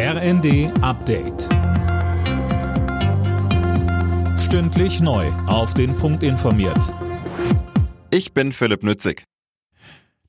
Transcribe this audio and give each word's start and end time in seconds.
RND 0.00 0.70
Update. 0.80 1.48
Stündlich 4.38 5.00
neu. 5.00 5.26
Auf 5.48 5.74
den 5.74 5.96
Punkt 5.96 6.22
informiert. 6.22 6.94
Ich 8.12 8.32
bin 8.32 8.52
Philipp 8.52 8.84
Nützig. 8.84 9.24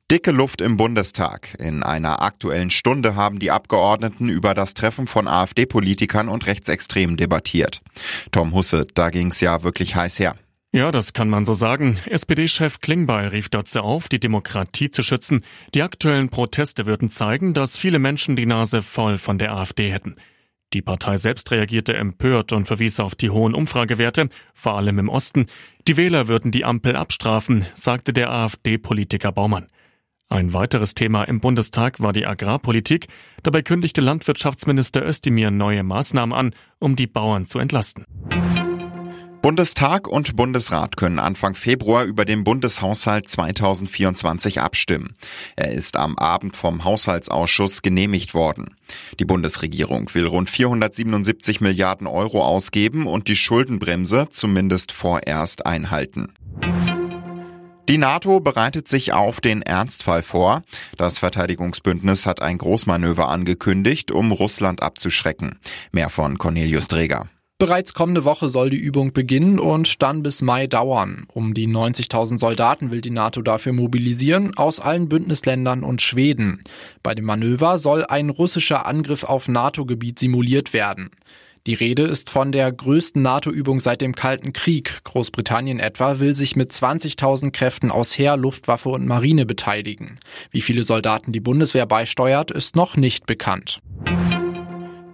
Dicke 0.09 0.31
Luft 0.31 0.61
im 0.61 0.75
Bundestag. 0.75 1.55
In 1.59 1.83
einer 1.83 2.23
aktuellen 2.23 2.71
Stunde 2.71 3.13
haben 3.13 3.37
die 3.37 3.51
Abgeordneten 3.51 4.27
über 4.27 4.55
das 4.55 4.73
Treffen 4.73 5.05
von 5.05 5.27
AfD-Politikern 5.27 6.29
und 6.29 6.47
Rechtsextremen 6.47 7.15
debattiert. 7.15 7.81
Tom 8.31 8.55
Husse, 8.55 8.87
da 8.95 9.11
ging's 9.11 9.39
ja 9.39 9.61
wirklich 9.61 9.95
heiß 9.95 10.17
her. 10.17 10.33
Ja, 10.71 10.91
das 10.91 11.13
kann 11.13 11.29
man 11.29 11.45
so 11.45 11.53
sagen. 11.53 11.97
SPD-Chef 12.05 12.79
Klingbeil 12.79 13.29
rief 13.29 13.49
dazu 13.49 13.79
auf, 13.79 14.07
die 14.07 14.19
Demokratie 14.19 14.91
zu 14.91 15.01
schützen. 15.01 15.41
Die 15.73 15.81
aktuellen 15.81 16.29
Proteste 16.29 16.85
würden 16.85 17.09
zeigen, 17.09 17.55
dass 17.55 17.79
viele 17.79 17.97
Menschen 17.97 18.35
die 18.35 18.45
Nase 18.45 18.83
voll 18.83 19.17
von 19.17 19.39
der 19.39 19.53
AfD 19.53 19.91
hätten. 19.91 20.15
Die 20.73 20.83
Partei 20.83 21.17
selbst 21.17 21.49
reagierte 21.49 21.95
empört 21.95 22.53
und 22.53 22.65
verwies 22.65 22.99
auf 22.99 23.15
die 23.15 23.31
hohen 23.31 23.55
Umfragewerte, 23.55 24.29
vor 24.53 24.77
allem 24.77 24.99
im 24.99 25.09
Osten. 25.09 25.47
Die 25.87 25.97
Wähler 25.97 26.27
würden 26.27 26.51
die 26.51 26.65
Ampel 26.65 26.95
abstrafen, 26.95 27.65
sagte 27.73 28.13
der 28.13 28.29
AfD-Politiker 28.29 29.31
Baumann. 29.31 29.69
Ein 30.31 30.53
weiteres 30.53 30.93
Thema 30.93 31.23
im 31.23 31.39
Bundestag 31.39 31.99
war 31.99 32.13
die 32.13 32.27
Agrarpolitik. 32.27 33.07
Dabei 33.41 33.63
kündigte 33.63 34.01
Landwirtschaftsminister 34.01 35.03
Özdemir 35.03 35.49
neue 35.49 35.81
Maßnahmen 35.81 36.37
an, 36.37 36.53
um 36.77 36.95
die 36.95 37.07
Bauern 37.07 37.47
zu 37.47 37.57
entlasten. 37.57 38.05
Bundestag 39.41 40.09
und 40.09 40.35
Bundesrat 40.35 40.97
können 40.97 41.17
Anfang 41.17 41.55
Februar 41.55 42.03
über 42.03 42.25
den 42.25 42.43
Bundeshaushalt 42.43 43.29
2024 43.29 44.59
abstimmen. 44.59 45.15
Er 45.55 45.71
ist 45.71 45.95
am 45.95 46.17
Abend 46.17 46.57
vom 46.57 46.83
Haushaltsausschuss 46.83 47.81
genehmigt 47.81 48.33
worden. 48.33 48.75
Die 49.17 49.23
Bundesregierung 49.23 50.13
will 50.13 50.25
rund 50.25 50.49
477 50.49 51.61
Milliarden 51.61 52.05
Euro 52.05 52.43
ausgeben 52.43 53.07
und 53.07 53.29
die 53.29 53.37
Schuldenbremse 53.37 54.27
zumindest 54.29 54.91
vorerst 54.91 55.65
einhalten. 55.65 56.33
Die 57.87 57.97
NATO 57.97 58.41
bereitet 58.41 58.89
sich 58.89 59.13
auf 59.13 59.39
den 59.39 59.61
Ernstfall 59.61 60.21
vor. 60.21 60.63
Das 60.97 61.17
Verteidigungsbündnis 61.17 62.25
hat 62.25 62.41
ein 62.41 62.57
Großmanöver 62.57 63.29
angekündigt, 63.29 64.11
um 64.11 64.33
Russland 64.33 64.83
abzuschrecken. 64.83 65.59
Mehr 65.91 66.09
von 66.09 66.37
Cornelius 66.37 66.89
Dreger. 66.89 67.29
Bereits 67.61 67.93
kommende 67.93 68.23
Woche 68.23 68.47
soll 68.47 68.69
die 68.69 68.77
Übung 68.77 69.11
beginnen 69.11 69.59
und 69.59 70.01
dann 70.01 70.23
bis 70.23 70.41
Mai 70.41 70.65
dauern. 70.65 71.25
Um 71.33 71.53
die 71.53 71.67
90.000 71.67 72.37
Soldaten 72.37 72.89
will 72.89 73.01
die 73.01 73.09
NATO 73.09 73.41
dafür 73.41 73.73
mobilisieren, 73.73 74.55
aus 74.55 74.79
allen 74.79 75.09
Bündnisländern 75.09 75.83
und 75.83 76.01
Schweden. 76.01 76.61
Bei 77.03 77.13
dem 77.13 77.25
Manöver 77.25 77.77
soll 77.77 78.05
ein 78.05 78.29
russischer 78.29 78.85
Angriff 78.85 79.25
auf 79.25 79.49
NATO-Gebiet 79.49 80.19
simuliert 80.19 80.71
werden. 80.71 81.11
Die 81.67 81.73
Rede 81.73 82.03
ist 82.03 82.29
von 82.29 82.53
der 82.53 82.71
größten 82.71 83.21
NATO-Übung 83.21 83.81
seit 83.81 83.99
dem 83.99 84.15
Kalten 84.15 84.53
Krieg. 84.53 85.03
Großbritannien 85.03 85.81
etwa 85.81 86.19
will 86.19 86.35
sich 86.35 86.55
mit 86.55 86.71
20.000 86.71 87.51
Kräften 87.51 87.91
aus 87.91 88.17
Heer, 88.17 88.37
Luftwaffe 88.37 88.87
und 88.87 89.05
Marine 89.05 89.45
beteiligen. 89.45 90.15
Wie 90.51 90.61
viele 90.61 90.83
Soldaten 90.83 91.33
die 91.33 91.41
Bundeswehr 91.41 91.85
beisteuert, 91.85 92.51
ist 92.51 92.77
noch 92.77 92.95
nicht 92.95 93.25
bekannt. 93.25 93.81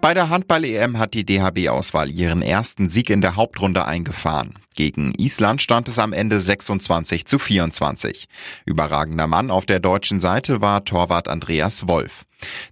Bei 0.06 0.14
der 0.14 0.30
Handball-EM 0.30 1.00
hat 1.00 1.16
die 1.16 1.26
DHB-Auswahl 1.26 2.12
ihren 2.12 2.44
ersten 2.44 2.88
Sieg 2.88 3.10
in 3.10 3.22
der 3.22 3.36
Hauptrunde 3.36 3.88
eingefahren. 3.88 4.54
Gegen 4.76 5.16
Island 5.18 5.64
stand 5.64 5.88
es 5.88 5.98
am 5.98 6.14
Ende 6.14 6.40
26 6.40 7.26
zu 7.26 7.40
24. 7.40 8.28
Überragender 8.68 9.26
Mann 9.26 9.50
auf 9.50 9.66
der 9.66 9.80
deutschen 9.80 10.20
Seite 10.20 10.62
war 10.62 10.86
Torwart 10.86 11.28
Andreas 11.28 11.88
Wolf. 11.88 12.26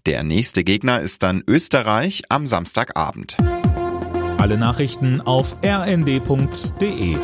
Der 0.06 0.22
nächste 0.22 0.64
Gegner 0.64 1.00
ist 1.00 1.24
dann 1.24 1.42
Österreich 1.48 2.22
am 2.30 2.46
Samstagabend. 2.46 3.38
Alle 4.38 4.60
Nachrichten 4.60 5.20
auf 5.20 5.56
rnd.de 5.66 7.18